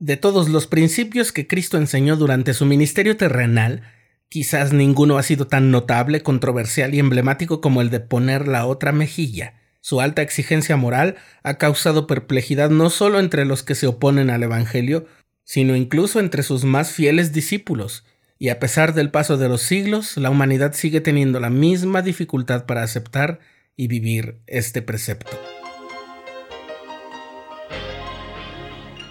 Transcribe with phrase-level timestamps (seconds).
[0.00, 3.82] De todos los principios que Cristo enseñó durante su ministerio terrenal,
[4.30, 8.92] quizás ninguno ha sido tan notable, controversial y emblemático como el de poner la otra
[8.92, 9.60] mejilla.
[9.82, 14.42] Su alta exigencia moral ha causado perplejidad no solo entre los que se oponen al
[14.42, 15.04] Evangelio,
[15.44, 18.06] sino incluso entre sus más fieles discípulos,
[18.38, 22.64] y a pesar del paso de los siglos, la humanidad sigue teniendo la misma dificultad
[22.64, 23.40] para aceptar
[23.76, 25.38] y vivir este precepto.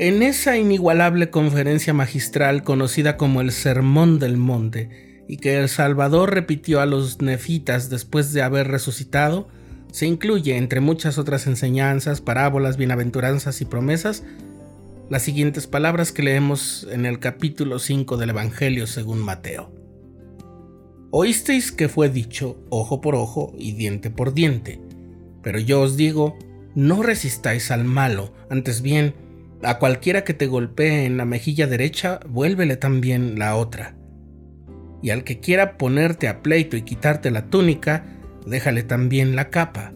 [0.00, 6.32] En esa inigualable conferencia magistral conocida como el Sermón del Monte, y que el Salvador
[6.32, 9.48] repitió a los nefitas después de haber resucitado,
[9.90, 14.22] se incluye, entre muchas otras enseñanzas, parábolas, bienaventuranzas y promesas,
[15.10, 19.72] las siguientes palabras que leemos en el capítulo 5 del Evangelio según Mateo.
[21.10, 24.80] Oísteis que fue dicho ojo por ojo y diente por diente,
[25.42, 26.38] pero yo os digo,
[26.76, 29.14] no resistáis al malo, antes bien,
[29.62, 33.96] a cualquiera que te golpee en la mejilla derecha, vuélvele también la otra.
[35.02, 38.04] Y al que quiera ponerte a pleito y quitarte la túnica,
[38.46, 39.92] déjale también la capa.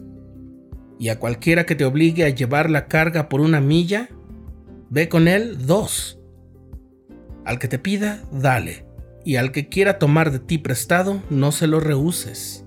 [0.99, 4.09] Y a cualquiera que te obligue a llevar la carga por una milla,
[4.89, 6.19] ve con él dos.
[7.45, 8.85] Al que te pida, dale.
[9.25, 12.62] Y al que quiera tomar de ti prestado, no se lo rehuses.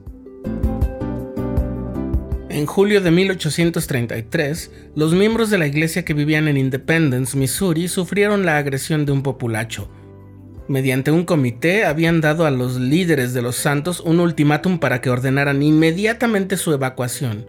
[2.56, 8.46] En julio de 1833, los miembros de la iglesia que vivían en Independence, Missouri, sufrieron
[8.46, 9.90] la agresión de un populacho.
[10.66, 15.10] Mediante un comité habían dado a los líderes de los santos un ultimátum para que
[15.10, 17.44] ordenaran inmediatamente su evacuación,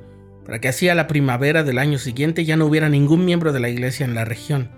[0.45, 3.61] para que así a la primavera del año siguiente ya no hubiera ningún miembro de
[3.61, 4.71] la iglesia en la región.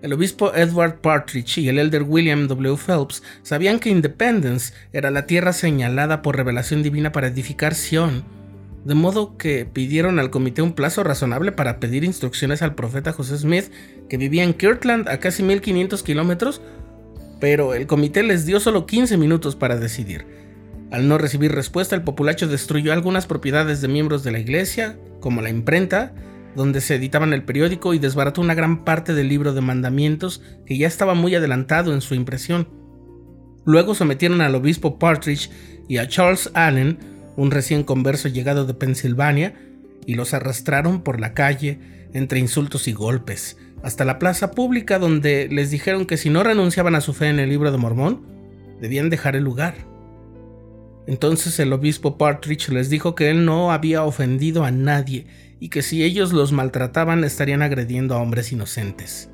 [0.00, 2.78] El obispo Edward Partridge y el elder William W.
[2.78, 8.24] Phelps sabían que Independence era la tierra señalada por revelación divina para edificar Sion,
[8.84, 13.38] de modo que pidieron al comité un plazo razonable para pedir instrucciones al profeta José
[13.38, 13.70] Smith,
[14.08, 16.60] que vivía en Kirtland a casi 1500 kilómetros,
[17.40, 20.26] pero el comité les dio solo 15 minutos para decidir.
[20.90, 25.40] Al no recibir respuesta, el populacho destruyó algunas propiedades de miembros de la iglesia, como
[25.40, 26.12] la imprenta,
[26.54, 30.76] donde se editaban el periódico y desbarató una gran parte del libro de mandamientos que
[30.76, 32.68] ya estaba muy adelantado en su impresión.
[33.64, 35.50] Luego sometieron al obispo Partridge
[35.88, 36.98] y a Charles Allen
[37.36, 39.54] un recién converso llegado de Pensilvania,
[40.06, 41.78] y los arrastraron por la calle
[42.12, 46.94] entre insultos y golpes, hasta la plaza pública donde les dijeron que si no renunciaban
[46.94, 48.26] a su fe en el libro de Mormón,
[48.80, 49.74] debían dejar el lugar.
[51.06, 55.26] Entonces el obispo Partridge les dijo que él no había ofendido a nadie
[55.58, 59.30] y que si ellos los maltrataban estarían agrediendo a hombres inocentes.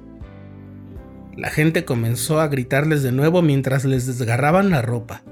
[1.36, 5.22] La gente comenzó a gritarles de nuevo mientras les desgarraban la ropa.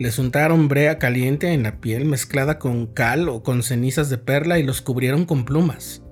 [0.00, 4.58] Les untaron brea caliente en la piel mezclada con cal o con cenizas de perla
[4.58, 6.02] y los cubrieron con plumas.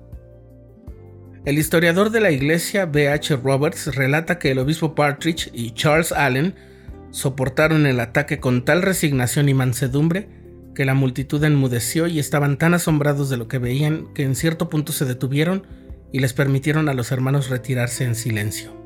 [1.43, 3.09] El historiador de la iglesia B.
[3.09, 3.35] H.
[3.37, 6.53] Roberts relata que el obispo Partridge y Charles Allen
[7.09, 10.29] soportaron el ataque con tal resignación y mansedumbre
[10.75, 14.69] que la multitud enmudeció y estaban tan asombrados de lo que veían que en cierto
[14.69, 15.65] punto se detuvieron
[16.13, 18.78] y les permitieron a los hermanos retirarse en silencio.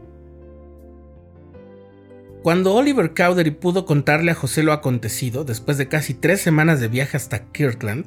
[2.44, 6.90] Cuando Oliver Cowdery pudo contarle a José lo acontecido, después de casi tres semanas de
[6.90, 8.06] viaje hasta Kirkland,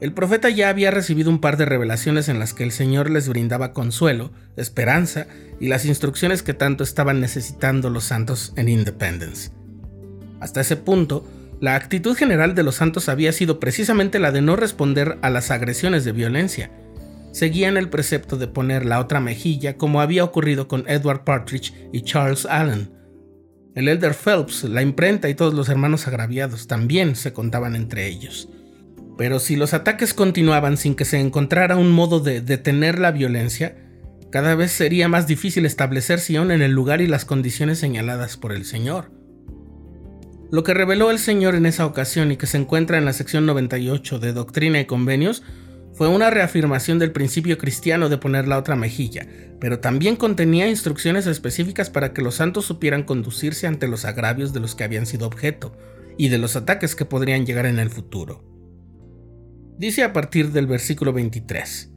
[0.00, 3.28] el profeta ya había recibido un par de revelaciones en las que el Señor les
[3.28, 5.26] brindaba consuelo, esperanza
[5.60, 9.50] y las instrucciones que tanto estaban necesitando los santos en Independence.
[10.40, 11.28] Hasta ese punto,
[11.60, 15.50] la actitud general de los santos había sido precisamente la de no responder a las
[15.50, 16.70] agresiones de violencia.
[17.32, 22.00] Seguían el precepto de poner la otra mejilla como había ocurrido con Edward Partridge y
[22.00, 22.93] Charles Allen,
[23.74, 28.48] el Elder Phelps, la imprenta y todos los hermanos agraviados también se contaban entre ellos.
[29.18, 33.76] Pero si los ataques continuaban sin que se encontrara un modo de detener la violencia,
[34.30, 38.52] cada vez sería más difícil establecer Sion en el lugar y las condiciones señaladas por
[38.52, 39.12] el Señor.
[40.50, 43.46] Lo que reveló el Señor en esa ocasión y que se encuentra en la sección
[43.46, 45.42] 98 de Doctrina y Convenios
[45.94, 49.26] fue una reafirmación del principio cristiano de poner la otra mejilla,
[49.60, 54.60] pero también contenía instrucciones específicas para que los santos supieran conducirse ante los agravios de
[54.60, 55.76] los que habían sido objeto
[56.18, 58.42] y de los ataques que podrían llegar en el futuro.
[59.78, 61.92] Dice a partir del versículo 23,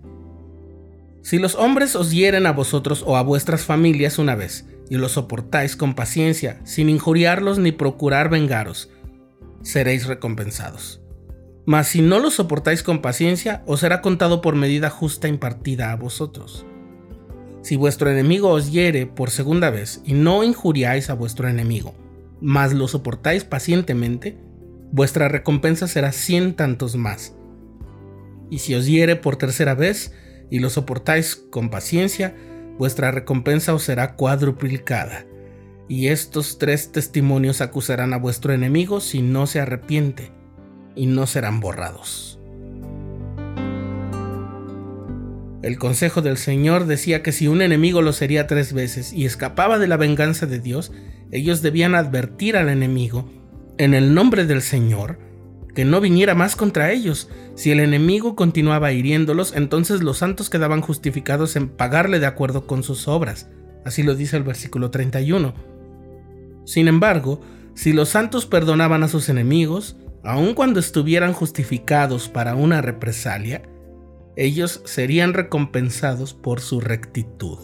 [1.23, 5.13] Si los hombres os hieren a vosotros o a vuestras familias una vez, y los
[5.13, 8.89] soportáis con paciencia, sin injuriarlos ni procurar vengaros,
[9.63, 11.01] seréis recompensados.
[11.67, 15.97] Mas si no los soportáis con paciencia, os será contado por medida justa impartida a
[15.97, 16.65] vosotros.
[17.61, 21.93] Si vuestro enemigo os hiere por segunda vez y no injuriáis a vuestro enemigo,
[22.39, 24.37] mas lo soportáis pacientemente,
[24.93, 27.35] vuestra recompensa será cien tantos más.
[28.49, 30.13] Y si os hiere por tercera vez
[30.49, 32.33] y lo soportáis con paciencia,
[32.77, 35.25] vuestra recompensa os será cuadruplicada.
[35.89, 40.31] Y estos tres testimonios acusarán a vuestro enemigo si no se arrepiente,
[40.97, 42.39] y no serán borrados.
[45.63, 49.79] El consejo del Señor decía que si un enemigo lo sería tres veces y escapaba
[49.79, 50.91] de la venganza de Dios,
[51.31, 53.29] ellos debían advertir al enemigo,
[53.77, 55.19] en el nombre del Señor,
[55.75, 57.29] que no viniera más contra ellos.
[57.55, 62.81] Si el enemigo continuaba hiriéndolos, entonces los santos quedaban justificados en pagarle de acuerdo con
[62.81, 63.49] sus obras.
[63.83, 65.53] Así lo dice el versículo 31.
[66.65, 67.41] Sin embargo,
[67.73, 69.97] si los santos perdonaban a sus enemigos,
[70.27, 73.61] aun cuando estuvieran justificados para una represalia,
[74.35, 77.57] ellos serían recompensados por su rectitud.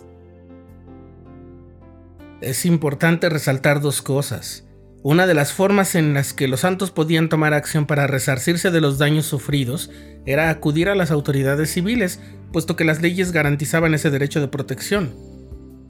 [2.39, 4.65] Es importante resaltar dos cosas.
[5.01, 8.80] Una de las formas en las que los santos podían tomar acción para resarcirse de
[8.80, 9.92] los daños sufridos
[10.25, 12.21] era acudir a las autoridades civiles,
[12.54, 15.13] puesto que las leyes garantizaban ese derecho de protección.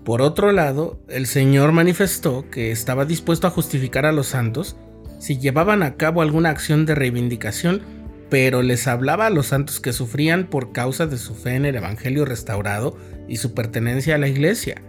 [0.04, 4.76] Por otro lado, el Señor manifestó que estaba dispuesto a justificar a los santos
[5.24, 7.81] si llevaban a cabo alguna acción de reivindicación,
[8.30, 11.78] pero les hablaba a los santos que sufrían por causa de su fe en el
[11.78, 12.98] Evangelio restaurado
[13.30, 14.81] y su pertenencia a la Iglesia.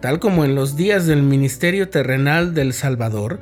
[0.00, 3.40] Tal como en los días del ministerio terrenal del Salvador,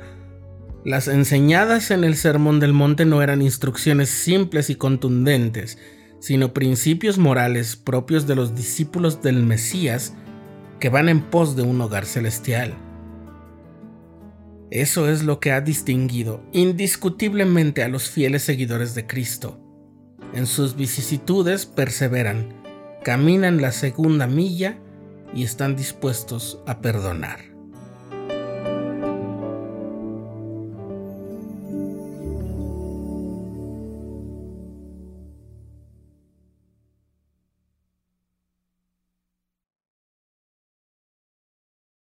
[0.83, 5.77] las enseñadas en el Sermón del Monte no eran instrucciones simples y contundentes,
[6.19, 10.15] sino principios morales propios de los discípulos del Mesías
[10.79, 12.73] que van en pos de un hogar celestial.
[14.71, 19.61] Eso es lo que ha distinguido indiscutiblemente a los fieles seguidores de Cristo.
[20.33, 22.61] En sus vicisitudes perseveran,
[23.03, 24.79] caminan la segunda milla
[25.33, 27.54] y están dispuestos a perdonar.